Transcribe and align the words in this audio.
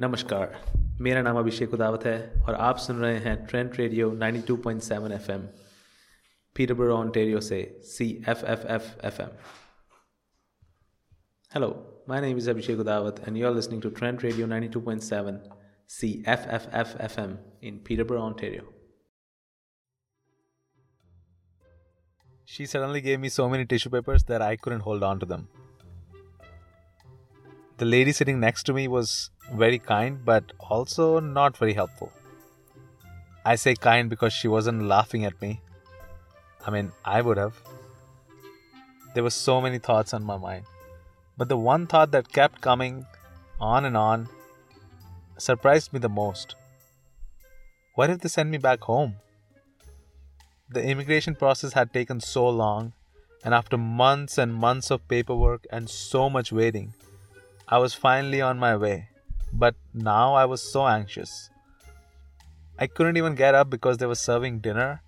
नमस्कार 0.00 0.52
मेरा 1.00 1.20
नाम 1.22 1.38
अभिषेक 1.38 1.72
उदावत 1.74 2.04
है 2.06 2.42
और 2.46 2.54
आप 2.54 2.76
सुन 2.78 2.96
रहे 2.96 3.16
हैं 3.18 3.34
Trent 3.46 3.78
radio 3.78 4.10
92.7 4.18 5.12
FM 5.12 5.46
Peterborough 6.56 6.96
Ontario 6.96 7.40
से 7.40 7.58
C 7.86 8.06
F 8.28 8.44
F 8.44 8.66
F 8.76 9.04
F 9.04 9.20
M 9.20 9.30
hello 11.52 11.70
my 12.08 12.20
name 12.20 12.38
is 12.38 12.50
Abhishek 12.50 12.80
Udawat 12.80 13.22
and 13.28 13.36
you 13.36 13.46
are 13.46 13.54
listening 13.54 13.82
to 13.82 13.90
Trent 13.98 14.22
radio 14.24 14.46
92.7 14.46 15.38
C 15.98 16.12
F 16.28 16.46
F 16.50 16.70
F 16.74 16.96
F 17.00 17.18
M 17.18 17.36
in 17.62 17.82
Peterborough 17.88 18.20
Ontario 18.20 18.74
She 22.48 22.64
suddenly 22.66 23.00
gave 23.00 23.18
me 23.20 23.28
so 23.30 23.48
many 23.48 23.64
tissue 23.66 23.90
papers 23.90 24.22
that 24.24 24.42
I 24.42 24.56
couldn't 24.56 24.80
hold 24.80 25.02
on 25.02 25.18
to 25.20 25.26
them. 25.26 25.42
The 27.78 27.84
lady 27.84 28.10
sitting 28.10 28.40
next 28.40 28.64
to 28.64 28.72
me 28.72 28.88
was 28.88 29.30
very 29.52 29.78
kind 29.78 30.24
but 30.24 30.52
also 30.58 31.20
not 31.20 31.56
very 31.56 31.74
helpful. 31.74 32.12
I 33.44 33.54
say 33.54 33.74
kind 33.76 34.10
because 34.10 34.32
she 34.32 34.48
wasn't 34.48 34.82
laughing 34.82 35.24
at 35.24 35.40
me. 35.40 35.60
I 36.66 36.72
mean, 36.72 36.90
I 37.04 37.20
would 37.22 37.36
have. 37.36 37.54
There 39.14 39.22
were 39.22 39.30
so 39.30 39.60
many 39.60 39.78
thoughts 39.78 40.12
on 40.12 40.24
my 40.24 40.36
mind. 40.36 40.64
But 41.36 41.48
the 41.48 41.56
one 41.56 41.86
thought 41.86 42.10
that 42.10 42.32
kept 42.32 42.60
coming 42.60 43.06
on 43.60 43.84
and 43.84 43.96
on 43.96 44.28
surprised 45.36 45.92
me 45.92 46.00
the 46.00 46.08
most. 46.08 46.56
What 47.94 48.10
if 48.10 48.20
they 48.20 48.28
send 48.28 48.50
me 48.50 48.58
back 48.58 48.80
home? 48.80 49.14
The 50.68 50.82
immigration 50.82 51.36
process 51.36 51.74
had 51.74 51.92
taken 51.92 52.20
so 52.20 52.48
long, 52.48 52.92
and 53.44 53.54
after 53.54 53.78
months 53.78 54.36
and 54.36 54.52
months 54.52 54.90
of 54.90 55.06
paperwork 55.06 55.64
and 55.70 55.88
so 55.88 56.28
much 56.28 56.50
waiting, 56.52 56.92
I 57.70 57.76
was 57.76 57.92
finally 57.92 58.40
on 58.40 58.58
my 58.58 58.76
way. 58.76 59.08
But 59.52 59.74
now 59.92 60.34
I 60.34 60.46
was 60.46 60.62
so 60.62 60.86
anxious. 60.86 61.50
I 62.78 62.86
couldn't 62.86 63.16
even 63.18 63.34
get 63.34 63.54
up 63.54 63.68
because 63.68 63.98
they 63.98 64.06
were 64.06 64.14
serving 64.14 64.60
dinner, 64.60 65.02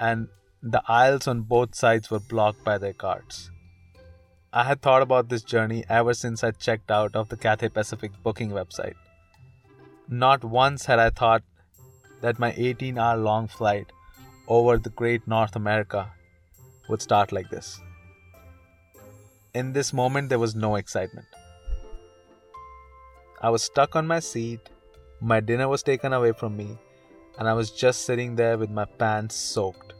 and 0.00 0.28
the 0.62 0.82
aisles 0.88 1.28
on 1.28 1.42
both 1.42 1.74
sides 1.74 2.10
were 2.10 2.18
blocked 2.20 2.64
by 2.64 2.78
their 2.78 2.92
carts. 2.92 3.50
I 4.52 4.64
had 4.64 4.82
thought 4.82 5.02
about 5.02 5.28
this 5.28 5.42
journey 5.42 5.84
ever 5.88 6.14
since 6.14 6.42
I 6.42 6.50
checked 6.50 6.90
out 6.90 7.14
of 7.14 7.28
the 7.28 7.36
Cathay 7.36 7.68
Pacific 7.68 8.12
booking 8.22 8.50
website. 8.50 8.96
Not 10.08 10.44
once 10.44 10.86
had 10.86 10.98
I 10.98 11.10
thought 11.10 11.42
that 12.20 12.38
my 12.38 12.52
18 12.56 12.98
hour 12.98 13.16
long 13.16 13.48
flight 13.48 13.86
over 14.48 14.76
the 14.76 14.90
great 14.90 15.26
North 15.26 15.56
America 15.56 16.10
would 16.88 17.00
start 17.00 17.32
like 17.32 17.48
this. 17.50 17.80
In 19.54 19.72
this 19.72 19.92
moment, 19.92 20.28
there 20.28 20.38
was 20.38 20.54
no 20.54 20.76
excitement. 20.76 21.26
I 23.42 23.50
was 23.50 23.64
stuck 23.64 23.96
on 23.96 24.06
my 24.06 24.20
seat, 24.20 24.68
my 25.20 25.40
dinner 25.40 25.68
was 25.68 25.82
taken 25.82 26.12
away 26.12 26.30
from 26.30 26.56
me, 26.56 26.78
and 27.38 27.48
I 27.48 27.54
was 27.54 27.72
just 27.72 28.04
sitting 28.04 28.36
there 28.36 28.56
with 28.56 28.70
my 28.70 28.84
pants 28.84 29.34
soaked. 29.34 29.94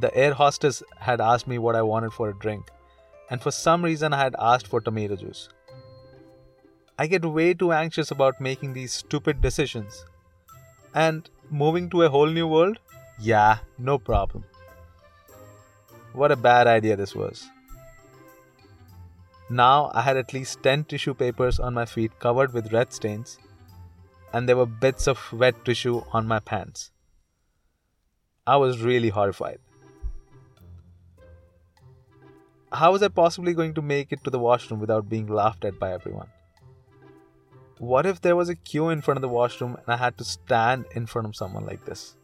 The 0.00 0.14
air 0.16 0.32
hostess 0.32 0.82
had 0.98 1.20
asked 1.20 1.46
me 1.46 1.58
what 1.58 1.76
I 1.76 1.82
wanted 1.82 2.14
for 2.14 2.30
a 2.30 2.38
drink, 2.38 2.70
and 3.30 3.42
for 3.42 3.50
some 3.50 3.84
reason 3.84 4.14
I 4.14 4.22
had 4.22 4.36
asked 4.38 4.68
for 4.68 4.80
tomato 4.80 5.16
juice. 5.16 5.50
I 6.98 7.06
get 7.06 7.26
way 7.26 7.52
too 7.52 7.72
anxious 7.72 8.10
about 8.10 8.40
making 8.40 8.72
these 8.72 8.92
stupid 8.92 9.42
decisions. 9.42 10.06
And 10.94 11.28
moving 11.50 11.90
to 11.90 12.04
a 12.04 12.08
whole 12.08 12.26
new 12.26 12.46
world? 12.48 12.78
Yeah, 13.20 13.58
no 13.76 13.98
problem. 13.98 14.44
What 16.14 16.32
a 16.32 16.36
bad 16.36 16.66
idea 16.66 16.96
this 16.96 17.14
was. 17.14 17.46
Now 19.48 19.92
I 19.94 20.02
had 20.02 20.16
at 20.16 20.32
least 20.32 20.62
10 20.62 20.84
tissue 20.84 21.14
papers 21.14 21.60
on 21.60 21.74
my 21.74 21.84
feet 21.84 22.18
covered 22.18 22.52
with 22.52 22.72
red 22.72 22.92
stains, 22.92 23.38
and 24.32 24.48
there 24.48 24.56
were 24.56 24.66
bits 24.66 25.06
of 25.06 25.32
wet 25.32 25.64
tissue 25.64 26.02
on 26.12 26.26
my 26.26 26.40
pants. 26.40 26.90
I 28.46 28.56
was 28.56 28.82
really 28.82 29.10
horrified. 29.10 29.58
How 32.72 32.90
was 32.92 33.02
I 33.02 33.08
possibly 33.08 33.54
going 33.54 33.74
to 33.74 33.82
make 33.82 34.12
it 34.12 34.24
to 34.24 34.30
the 34.30 34.38
washroom 34.40 34.80
without 34.80 35.08
being 35.08 35.28
laughed 35.28 35.64
at 35.64 35.78
by 35.78 35.92
everyone? 35.92 36.28
What 37.78 38.06
if 38.06 38.20
there 38.20 38.34
was 38.34 38.48
a 38.48 38.56
queue 38.56 38.88
in 38.88 39.00
front 39.00 39.18
of 39.18 39.22
the 39.22 39.28
washroom 39.28 39.76
and 39.76 39.86
I 39.86 39.96
had 39.96 40.18
to 40.18 40.24
stand 40.24 40.86
in 40.94 41.06
front 41.06 41.28
of 41.28 41.36
someone 41.36 41.64
like 41.64 41.84
this? 41.84 42.16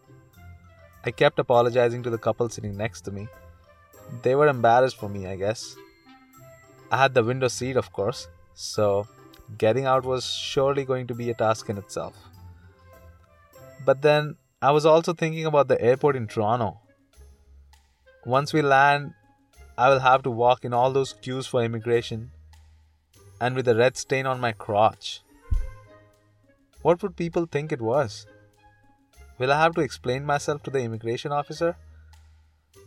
I 1.05 1.11
kept 1.11 1.39
apologizing 1.39 2.03
to 2.03 2.11
the 2.11 2.19
couple 2.19 2.49
sitting 2.49 2.77
next 2.77 3.03
to 3.03 3.13
me. 3.13 3.29
They 4.23 4.35
were 4.35 4.49
embarrassed 4.49 4.97
for 4.97 5.09
me, 5.09 5.27
I 5.27 5.37
guess. 5.37 5.77
I 6.93 6.99
had 6.99 7.15
the 7.15 7.25
window 7.25 7.49
seat, 7.49 7.77
of 7.79 7.91
course, 7.91 8.29
so 8.55 9.09
getting 9.57 9.87
out 9.87 10.05
was 10.05 10.27
surely 10.27 10.85
going 10.85 11.07
to 11.07 11.15
be 11.15 11.31
a 11.31 11.35
task 11.35 11.71
in 11.71 11.79
itself. 11.79 12.15
But 13.83 14.03
then 14.03 14.37
I 14.61 14.73
was 14.73 14.85
also 14.85 15.15
thinking 15.15 15.47
about 15.47 15.69
the 15.69 15.81
airport 15.81 16.17
in 16.17 16.27
Toronto. 16.27 16.81
Once 18.27 18.53
we 18.53 18.61
land, 18.61 19.15
I 19.79 19.89
will 19.89 20.01
have 20.01 20.23
to 20.25 20.31
walk 20.31 20.67
in 20.67 20.75
all 20.75 20.93
those 20.93 21.15
queues 21.15 21.47
for 21.47 21.65
immigration 21.65 22.31
and 23.41 23.57
with 23.57 23.67
a 23.69 23.75
red 23.75 23.97
stain 23.97 24.27
on 24.27 24.39
my 24.39 24.53
crotch. 24.53 25.23
What 26.83 27.03
would 27.03 27.17
people 27.17 27.47
think 27.47 27.73
it 27.73 27.81
was? 27.81 28.27
Will 29.39 29.51
I 29.51 29.59
have 29.59 29.75
to 29.77 29.81
explain 29.81 30.27
myself 30.27 30.63
to 30.65 30.71
the 30.71 30.81
immigration 30.81 31.33
officer? 31.33 31.75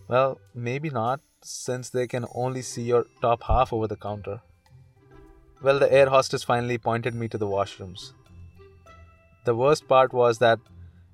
Well, 0.07 0.39
maybe 0.53 0.91
not, 0.91 1.21
since 1.45 1.89
they 1.89 2.07
can 2.07 2.25
only 2.33 2.61
see 2.61 2.81
your 2.81 3.05
top 3.21 3.43
half 3.43 3.71
over 3.71 3.87
the 3.87 3.95
counter. 3.95 4.41
Well, 5.61 5.79
the 5.79 5.91
air 5.91 6.09
hostess 6.09 6.43
finally 6.43 6.77
pointed 6.77 7.15
me 7.15 7.27
to 7.29 7.37
the 7.37 7.47
washrooms. 7.47 8.13
The 9.45 9.55
worst 9.55 9.87
part 9.87 10.13
was 10.13 10.39
that 10.39 10.59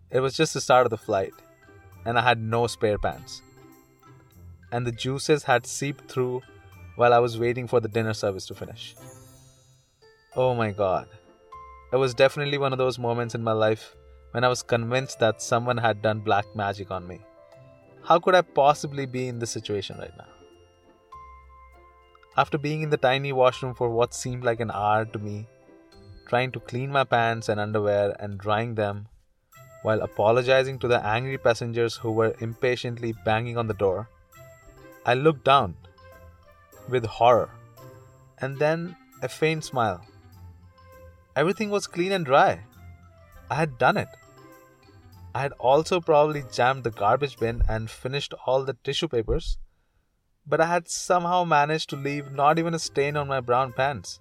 it 0.10 0.20
was 0.22 0.36
just 0.36 0.54
the 0.54 0.62
start 0.62 0.86
of 0.86 0.90
the 0.90 0.98
flight, 0.98 1.34
and 2.06 2.18
I 2.18 2.22
had 2.22 2.40
no 2.40 2.68
spare 2.68 2.98
pants. 2.98 3.42
And 4.72 4.88
the 4.88 4.92
juices 4.92 5.44
had 5.44 5.66
seeped 5.66 6.10
through 6.10 6.42
while 6.96 7.14
I 7.14 7.20
was 7.20 7.38
waiting 7.38 7.68
for 7.68 7.80
the 7.80 7.90
dinner 7.90 8.14
service 8.14 8.46
to 8.48 8.56
finish. 8.56 8.96
Oh 10.36 10.56
my 10.56 10.72
god. 10.72 11.08
It 11.92 11.98
was 11.98 12.14
definitely 12.14 12.58
one 12.58 12.72
of 12.72 12.78
those 12.78 12.98
moments 12.98 13.36
in 13.36 13.44
my 13.44 13.52
life 13.52 13.96
when 14.32 14.46
I 14.46 14.48
was 14.48 14.64
convinced 14.64 15.20
that 15.20 15.42
someone 15.42 15.78
had 15.78 16.02
done 16.02 16.22
black 16.22 16.46
magic 16.56 16.90
on 16.90 17.06
me. 17.06 17.20
How 18.04 18.20
could 18.20 18.36
I 18.36 18.42
possibly 18.42 19.06
be 19.06 19.28
in 19.28 19.40
this 19.40 19.52
situation 19.52 19.98
right 19.98 20.16
now? 20.18 20.28
After 22.36 22.58
being 22.58 22.82
in 22.82 22.90
the 22.90 22.98
tiny 22.98 23.32
washroom 23.32 23.76
for 23.76 23.90
what 23.90 24.14
seemed 24.14 24.44
like 24.44 24.60
an 24.60 24.72
hour 24.72 25.06
to 25.06 25.20
me, 25.20 25.48
trying 26.28 26.52
to 26.54 26.60
clean 26.60 26.92
my 26.92 27.04
pants 27.04 27.50
and 27.50 27.60
underwear 27.60 28.16
and 28.20 28.40
drying 28.40 28.76
them, 28.76 29.08
while 29.84 30.02
apologizing 30.02 30.80
to 30.80 30.88
the 30.88 31.06
angry 31.06 31.38
passengers 31.38 31.96
who 31.96 32.12
were 32.12 32.36
impatiently 32.40 33.14
banging 33.26 33.58
on 33.58 33.68
the 33.68 33.74
door, 33.74 34.10
I 35.06 35.14
looked 35.14 35.44
down 35.44 35.76
with 36.90 37.06
horror 37.06 37.50
and 38.40 38.58
then 38.58 38.96
a 39.22 39.30
faint 39.30 39.64
smile. 39.64 40.06
Everything 41.36 41.70
was 41.70 41.88
clean 41.88 42.12
and 42.12 42.26
dry. 42.26 42.62
I 43.50 43.56
had 43.56 43.78
done 43.78 43.98
it. 43.98 44.10
I 45.34 45.42
had 45.42 45.54
also 45.54 46.02
probably 46.02 46.44
jammed 46.52 46.84
the 46.84 46.92
garbage 46.92 47.38
bin 47.38 47.64
and 47.70 47.90
finished 47.90 48.34
all 48.46 48.64
the 48.64 48.76
tissue 48.84 49.08
papers, 49.08 49.58
but 50.46 50.60
I 50.60 50.66
had 50.66 50.90
somehow 50.90 51.46
managed 51.46 51.90
to 51.92 51.96
leave 51.96 52.32
not 52.32 52.60
even 52.60 52.74
a 52.74 52.80
stain 52.80 53.16
on 53.16 53.28
my 53.28 53.40
brown 53.40 53.72
pants. 53.72 54.20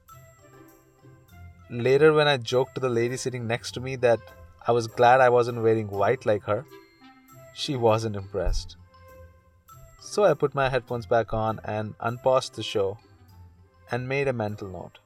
Later, 1.68 2.12
when 2.12 2.28
I 2.28 2.36
joked 2.36 2.74
to 2.74 2.80
the 2.80 2.88
lady 2.88 3.16
sitting 3.16 3.46
next 3.46 3.72
to 3.72 3.80
me 3.80 3.96
that 3.96 4.20
I 4.66 4.72
was 4.72 4.86
glad 4.86 5.20
I 5.20 5.28
wasn't 5.30 5.62
wearing 5.62 5.88
white 5.88 6.26
like 6.26 6.44
her, 6.44 6.64
she 7.54 7.76
wasn't 7.76 8.16
impressed. 8.16 8.76
So 10.00 10.24
I 10.24 10.34
put 10.34 10.54
my 10.54 10.68
headphones 10.68 11.06
back 11.06 11.32
on 11.32 11.60
and 11.64 11.94
unpaused 12.00 12.54
the 12.54 12.62
show 12.62 12.98
and 13.90 14.08
made 14.08 14.28
a 14.28 14.32
mental 14.32 14.68
note. 14.68 14.98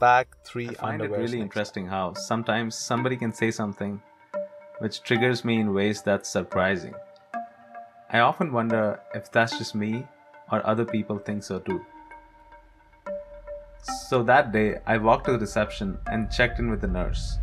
Pack 0.00 0.36
three 0.44 0.68
I 0.68 0.74
find 0.74 1.02
it 1.02 1.10
really 1.10 1.40
interesting 1.40 1.86
how 1.86 2.14
sometimes 2.14 2.74
somebody 2.74 3.16
can 3.16 3.32
say 3.32 3.50
something 3.50 4.02
which 4.78 5.02
triggers 5.02 5.44
me 5.44 5.60
in 5.60 5.74
ways 5.74 6.02
that's 6.02 6.28
surprising. 6.28 6.94
I 8.10 8.20
often 8.20 8.52
wonder 8.52 9.00
if 9.14 9.30
that's 9.30 9.58
just 9.58 9.74
me 9.74 10.06
or 10.50 10.66
other 10.66 10.84
people 10.84 11.18
think 11.18 11.42
so 11.42 11.58
too. 11.58 11.84
So 14.08 14.22
that 14.22 14.52
day, 14.52 14.78
I 14.86 14.98
walked 14.98 15.26
to 15.26 15.32
the 15.32 15.38
reception 15.38 15.98
and 16.06 16.30
checked 16.30 16.58
in 16.58 16.70
with 16.70 16.80
the 16.80 16.86
nurse. 16.86 17.38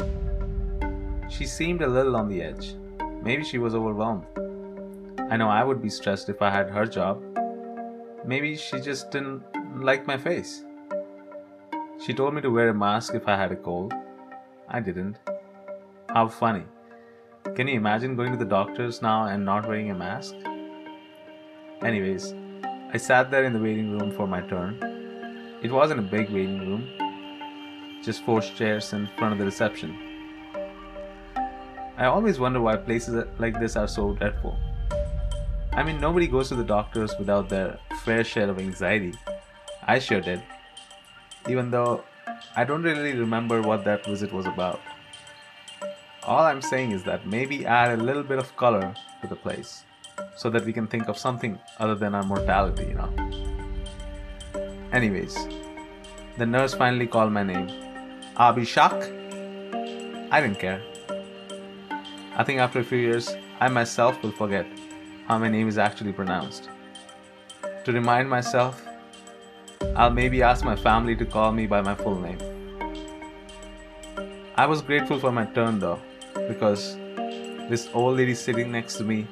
She 1.30 1.46
seemed 1.46 1.82
a 1.82 1.88
little 1.88 2.16
on 2.16 2.30
the 2.30 2.42
edge. 2.42 2.76
Maybe 3.22 3.44
she 3.44 3.58
was 3.58 3.76
overwhelmed. 3.76 4.26
I 5.30 5.38
know 5.38 5.50
I 5.50 5.64
would 5.64 5.82
be 5.82 5.90
stressed 5.90 6.30
if 6.30 6.42
I 6.42 6.50
had 6.50 6.70
her 6.70 6.86
job. 6.86 7.22
Maybe 8.26 8.56
she 8.56 8.80
just 8.80 9.12
didn't 9.12 9.44
like 9.82 10.08
my 10.08 10.18
face. 10.18 10.64
She 12.06 12.14
told 12.14 12.34
me 12.34 12.42
to 12.42 12.50
wear 12.50 12.70
a 12.70 12.74
mask 12.74 13.14
if 13.14 13.28
I 13.28 13.36
had 13.36 13.52
a 13.52 13.56
cold. 13.56 13.94
I 14.68 14.80
didn't. 14.80 15.18
How 16.10 16.28
funny. 16.28 16.64
Can 17.44 17.68
you 17.68 17.76
imagine 17.76 18.16
going 18.16 18.32
to 18.32 18.38
the 18.38 18.46
doctors 18.46 19.02
now 19.02 19.26
and 19.26 19.44
not 19.44 19.68
wearing 19.68 19.90
a 19.90 19.96
mask? 19.96 20.36
Anyways, 21.84 22.34
I 22.94 22.98
sat 22.98 23.32
there 23.32 23.44
in 23.44 23.52
the 23.52 23.60
waiting 23.60 23.98
room 23.98 24.12
for 24.12 24.28
my 24.28 24.42
turn. 24.42 24.78
It 25.64 25.72
wasn't 25.72 26.00
a 26.00 26.04
big 26.04 26.30
waiting 26.30 26.60
room. 26.60 26.88
just 28.04 28.24
four 28.26 28.42
chairs 28.42 28.94
in 28.94 29.08
front 29.18 29.34
of 29.34 29.40
the 29.40 29.46
reception. 29.46 29.98
I 31.98 32.06
always 32.06 32.40
wonder 32.40 32.62
why 32.62 32.78
places 32.78 33.26
like 33.38 33.60
this 33.60 33.76
are 33.76 33.88
so 33.88 34.14
dreadful. 34.14 34.58
I 35.74 35.84
mean, 35.84 36.00
nobody 36.00 36.28
goes 36.28 36.50
to 36.50 36.56
the 36.56 36.64
doctors 36.64 37.16
without 37.18 37.50
their 37.50 37.80
fair 38.04 38.24
share 38.24 38.50
of 38.50 38.60
anxiety. 38.60 39.14
I 39.88 40.00
sure 40.00 40.22
did. 40.22 40.42
Even 41.50 41.72
though 41.72 42.04
I 42.56 42.64
don't 42.66 42.84
really 42.84 43.14
remember 43.18 43.62
what 43.62 43.84
that 43.86 44.06
visit 44.06 44.32
was 44.32 44.46
about. 44.46 44.80
All 46.24 46.44
I'm 46.44 46.62
saying 46.62 46.92
is 46.92 47.04
that 47.06 47.26
maybe 47.26 47.66
add 47.66 47.98
a 47.98 48.04
little 48.04 48.22
bit 48.22 48.38
of 48.38 48.56
color 48.56 48.94
to 49.22 49.28
the 49.28 49.36
place 49.36 49.84
so 50.38 50.52
that 50.52 50.64
we 50.64 50.72
can 50.72 50.86
think 50.86 51.08
of 51.08 51.18
something 51.18 51.58
other 51.80 51.96
than 51.96 52.14
our 52.14 52.22
mortality, 52.22 52.86
you 52.86 52.94
know. 52.94 53.10
Anyways, 54.94 55.36
the 56.38 56.46
nurse 56.46 56.76
finally 56.76 57.08
called 57.08 57.32
my 57.32 57.42
name. 57.42 57.68
Abhishek? 58.38 60.30
I 60.32 60.42
didn't 60.42 60.60
care. 60.60 60.84
I 62.36 62.44
think 62.44 62.60
after 62.60 62.80
a 62.80 62.84
few 62.84 63.00
years, 63.00 63.34
I 63.60 63.68
myself 63.70 64.22
will 64.22 64.32
forget 64.32 64.68
how 65.28 65.40
my 65.40 65.50
name 65.50 65.68
is 65.68 65.80
actually 65.80 66.14
pronounced. 66.14 66.70
To 67.86 67.92
remind 67.92 68.30
myself, 68.30 68.80
I'll 69.96 70.12
maybe 70.12 70.44
ask 70.44 70.64
my 70.64 70.76
family 70.76 71.16
to 71.16 71.26
call 71.26 71.52
me 71.52 71.66
by 71.66 71.82
my 71.82 71.96
full 71.96 72.20
name. 72.20 72.38
I 74.56 74.68
was 74.68 74.84
grateful 74.84 75.20
for 75.20 75.32
my 75.32 75.46
turn 75.46 75.80
though, 75.80 76.00
because 76.54 76.98
this 77.70 77.90
old 77.94 78.18
lady 78.18 78.36
sitting 78.36 78.72
next 78.72 78.96
to 78.98 79.04
me 79.04 79.28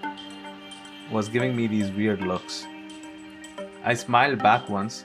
was 1.11 1.27
giving 1.27 1.55
me 1.55 1.67
these 1.67 1.91
weird 1.91 2.21
looks. 2.21 2.65
I 3.83 3.93
smiled 3.93 4.39
back 4.39 4.69
once, 4.69 5.03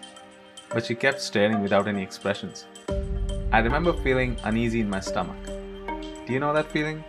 but 0.68 0.84
she 0.86 0.94
kept 0.94 1.20
staring 1.20 1.60
without 1.60 1.88
any 1.88 2.02
expressions. 2.02 2.66
I 3.52 3.58
remember 3.58 3.92
feeling 3.92 4.36
uneasy 4.44 4.80
in 4.80 4.90
my 4.90 5.00
stomach. 5.00 5.42
Do 6.26 6.32
you 6.32 6.40
know 6.40 6.52
that 6.52 6.70
feeling? 6.70 7.02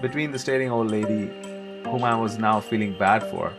Between 0.00 0.30
the 0.30 0.38
staring 0.38 0.70
old 0.70 0.90
lady, 0.90 1.24
whom 1.88 2.04
I 2.04 2.14
was 2.14 2.38
now 2.38 2.60
feeling 2.60 2.96
bad 2.98 3.22
for, 3.30 3.52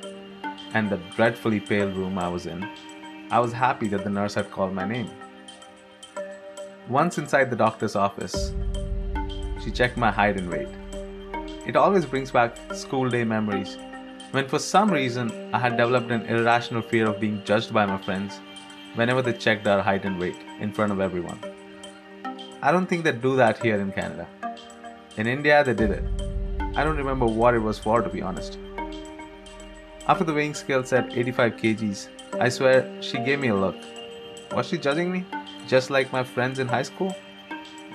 and 0.73 0.89
the 0.89 0.99
dreadfully 1.15 1.59
pale 1.59 1.89
room 1.89 2.17
I 2.17 2.27
was 2.29 2.45
in, 2.45 2.67
I 3.31 3.39
was 3.39 3.51
happy 3.51 3.87
that 3.89 4.03
the 4.03 4.09
nurse 4.09 4.35
had 4.35 4.51
called 4.51 4.73
my 4.73 4.85
name. 4.85 5.09
Once 6.87 7.17
inside 7.17 7.49
the 7.49 7.55
doctor's 7.55 7.95
office, 7.95 8.53
she 9.65 9.71
checked 9.71 9.97
my 9.97 10.11
height 10.11 10.37
and 10.37 10.49
weight. 10.49 10.67
It 11.65 11.75
always 11.75 12.05
brings 12.05 12.29
back 12.29 12.55
school 12.75 13.09
day 13.09 13.23
memories 13.23 13.77
when 14.29 14.47
for 14.47 14.59
some 14.59 14.91
reason 14.91 15.31
I 15.53 15.57
had 15.57 15.75
developed 15.75 16.11
an 16.11 16.21
irrational 16.27 16.83
fear 16.83 17.07
of 17.09 17.19
being 17.19 17.41
judged 17.45 17.73
by 17.73 17.85
my 17.87 17.97
friends 17.97 18.39
whenever 18.93 19.23
they 19.23 19.33
checked 19.33 19.65
our 19.65 19.81
height 19.81 20.05
and 20.05 20.19
weight 20.19 20.37
in 20.59 20.71
front 20.71 20.91
of 20.91 21.01
everyone. 21.01 21.39
I 22.61 22.71
don't 22.71 22.85
think 22.85 23.03
they 23.03 23.11
do 23.11 23.35
that 23.37 23.61
here 23.63 23.79
in 23.79 23.91
Canada. 23.91 24.27
In 25.17 25.25
India, 25.25 25.63
they 25.63 25.73
did 25.73 25.89
it. 25.89 26.03
I 26.75 26.83
don't 26.83 26.97
remember 26.97 27.25
what 27.25 27.55
it 27.55 27.59
was 27.59 27.79
for, 27.79 28.01
to 28.01 28.09
be 28.09 28.21
honest. 28.21 28.59
After 30.07 30.23
the 30.23 30.33
weighing 30.33 30.53
scale 30.53 30.83
said 30.83 31.11
85 31.11 31.53
kgs, 31.53 32.07
I 32.39 32.49
swear 32.49 33.01
she 33.01 33.17
gave 33.17 33.39
me 33.39 33.47
a 33.47 33.55
look. 33.55 33.75
Was 34.51 34.67
she 34.67 34.77
judging 34.77 35.11
me? 35.11 35.25
Just 35.67 35.89
like 35.89 36.11
my 36.11 36.23
friends 36.23 36.59
in 36.59 36.67
high 36.67 36.83
school? 36.83 37.15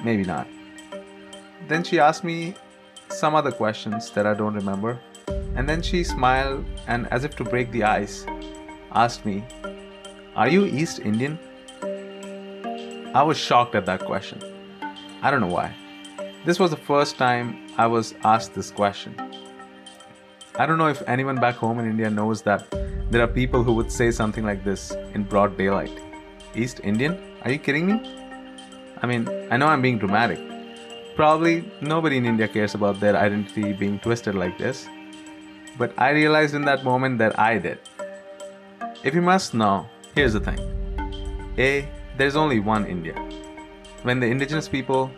Maybe 0.02 0.25
not. 0.25 0.49
Then 1.69 1.85
she 1.85 1.99
asked 1.99 2.25
me 2.25 2.55
some 3.09 3.35
other 3.35 3.53
questions 3.53 4.11
that 4.12 4.27
I 4.27 4.35
don't 4.35 4.55
remember 4.55 5.01
and 5.57 5.69
then 5.69 5.83
she 5.83 6.05
smiled 6.05 6.65
and, 6.87 7.07
as 7.12 7.25
if 7.25 7.37
to 7.37 7.45
break 7.45 7.71
the 7.73 7.85
ice, 7.85 8.25
asked 8.93 9.27
me, 9.27 9.45
Are 10.37 10.49
you 10.49 10.65
East 10.65 11.01
Indian? 11.01 11.39
I 13.15 13.23
was 13.23 13.37
shocked 13.37 13.75
at 13.75 13.87
that 13.87 14.05
question. 14.05 14.41
I 15.23 15.31
don't 15.31 15.41
know 15.41 15.49
why. 15.49 15.75
This 16.45 16.59
was 16.59 16.71
the 16.71 16.77
first 16.77 17.19
time 17.19 17.69
I 17.77 17.87
was 17.87 18.15
asked 18.25 18.55
this 18.55 18.71
question. 18.71 19.15
I 20.57 20.67
don't 20.67 20.79
know 20.79 20.89
if 20.89 21.03
anyone 21.07 21.37
back 21.37 21.57
home 21.57 21.79
in 21.79 21.91
India 21.91 22.09
knows 22.09 22.43
that 22.43 22.71
there 23.11 23.23
are 23.23 23.29
people 23.29 23.62
who 23.65 23.73
would 23.75 23.91
say 23.91 24.11
something 24.11 24.45
like 24.45 24.65
this 24.65 24.93
in 25.15 25.25
broad 25.25 25.59
daylight. 25.59 25.93
East 26.55 26.81
Indian? 26.85 27.19
Are 27.43 27.51
you 27.51 27.59
kidding 27.59 27.87
me? 27.87 28.01
I 29.03 29.07
mean, 29.07 29.29
I 29.51 29.57
know 29.57 29.67
I'm 29.67 29.83
being 29.83 29.99
dramatic. 29.99 30.50
Probably 31.20 31.70
nobody 31.82 32.17
in 32.17 32.25
India 32.25 32.49
cares 32.49 32.75
about 32.75 32.99
their 32.99 33.14
identity 33.14 33.75
being 33.75 33.99
twisted 33.99 34.34
like 34.34 34.56
this. 34.56 34.88
But 35.76 35.93
I 35.99 36.12
realized 36.12 36.55
in 36.55 36.64
that 36.64 36.82
moment 36.82 37.19
that 37.19 37.38
I 37.38 37.58
did. 37.58 37.78
If 39.05 39.14
you 39.14 39.20
must 39.20 39.52
know, 39.52 39.87
here's 40.14 40.32
the 40.32 40.40
thing 40.40 40.58
A, 41.58 41.87
there's 42.17 42.37
only 42.37 42.58
one 42.58 42.87
India. 42.87 43.12
When 44.02 44.19
the 44.19 44.28
indigenous 44.28 44.67
people 44.67 45.11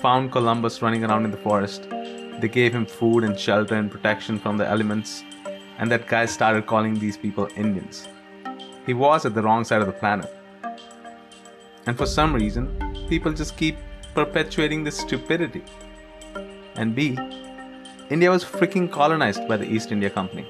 found 0.00 0.30
Columbus 0.30 0.80
running 0.80 1.04
around 1.04 1.24
in 1.24 1.32
the 1.32 1.42
forest, 1.48 1.88
they 1.90 2.46
gave 2.46 2.72
him 2.72 2.86
food 2.86 3.24
and 3.24 3.36
shelter 3.36 3.74
and 3.74 3.90
protection 3.90 4.38
from 4.38 4.58
the 4.58 4.68
elements, 4.68 5.24
and 5.78 5.90
that 5.90 6.06
guy 6.06 6.24
started 6.26 6.66
calling 6.66 6.94
these 7.00 7.16
people 7.16 7.48
Indians. 7.56 8.06
He 8.86 8.94
was 8.94 9.26
at 9.26 9.34
the 9.34 9.42
wrong 9.42 9.64
side 9.64 9.80
of 9.80 9.88
the 9.88 10.00
planet. 10.04 10.32
And 11.86 11.98
for 11.98 12.06
some 12.06 12.32
reason, 12.32 12.64
people 13.08 13.32
just 13.32 13.56
keep 13.56 13.76
perpetuating 14.18 14.82
this 14.82 14.98
stupidity. 14.98 15.62
And 16.74 16.92
B, 16.92 17.16
India 18.10 18.30
was 18.30 18.44
freaking 18.44 18.90
colonized 18.90 19.46
by 19.46 19.56
the 19.56 19.68
East 19.74 19.92
India 19.92 20.10
Company. 20.10 20.44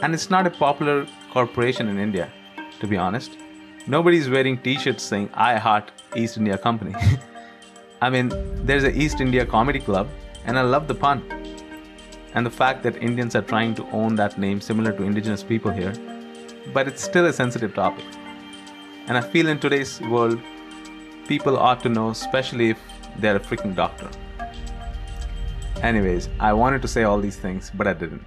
And 0.00 0.14
it's 0.14 0.30
not 0.30 0.46
a 0.46 0.50
popular 0.50 1.06
corporation 1.30 1.88
in 1.88 1.98
India, 1.98 2.32
to 2.80 2.86
be 2.86 2.96
honest. 2.96 3.36
Nobody's 3.86 4.30
wearing 4.30 4.56
t 4.56 4.78
shirts 4.78 5.02
saying, 5.02 5.28
I 5.34 5.58
heart 5.58 5.92
East 6.16 6.38
India 6.38 6.56
Company. 6.56 6.94
I 8.00 8.08
mean, 8.08 8.32
there's 8.64 8.84
an 8.84 8.96
East 8.96 9.20
India 9.20 9.44
Comedy 9.44 9.80
Club, 9.80 10.08
and 10.46 10.58
I 10.58 10.62
love 10.62 10.88
the 10.88 10.94
pun. 10.94 11.20
And 12.32 12.46
the 12.46 12.56
fact 12.62 12.82
that 12.84 12.96
Indians 13.10 13.36
are 13.36 13.46
trying 13.52 13.74
to 13.74 13.86
own 13.90 14.14
that 14.14 14.38
name 14.38 14.62
similar 14.62 14.92
to 14.92 15.02
indigenous 15.02 15.42
people 15.42 15.70
here, 15.70 15.92
but 16.72 16.88
it's 16.88 17.04
still 17.04 17.26
a 17.26 17.34
sensitive 17.34 17.74
topic. 17.74 18.06
And 19.06 19.18
I 19.18 19.20
feel 19.20 19.48
in 19.48 19.58
today's 19.58 20.00
world, 20.00 20.40
people 21.28 21.58
ought 21.58 21.82
to 21.82 21.88
know, 21.90 22.08
especially 22.08 22.70
if 22.70 22.78
they're 23.18 23.36
a 23.36 23.40
freaking 23.40 23.74
doctor. 23.74 24.08
Anyways, 25.82 26.28
I 26.40 26.52
wanted 26.52 26.82
to 26.82 26.88
say 26.88 27.02
all 27.02 27.20
these 27.20 27.36
things, 27.36 27.70
but 27.74 27.86
I 27.86 27.92
didn't. 27.92 28.24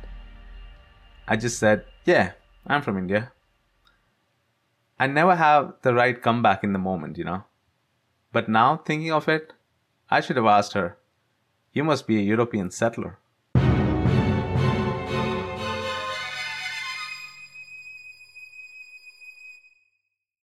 I 1.27 1.35
just 1.35 1.59
said, 1.59 1.85
yeah, 2.05 2.31
I'm 2.65 2.81
from 2.81 2.97
India. 2.97 3.31
I 4.99 5.07
never 5.07 5.35
have 5.35 5.73
the 5.81 5.93
right 5.93 6.21
comeback 6.21 6.63
in 6.63 6.73
the 6.73 6.79
moment, 6.79 7.17
you 7.17 7.23
know. 7.23 7.43
But 8.31 8.49
now, 8.49 8.77
thinking 8.77 9.11
of 9.11 9.27
it, 9.27 9.53
I 10.09 10.21
should 10.21 10.37
have 10.37 10.45
asked 10.45 10.73
her, 10.73 10.97
You 11.73 11.83
must 11.83 12.07
be 12.07 12.17
a 12.17 12.21
European 12.21 12.71
settler. 12.71 13.19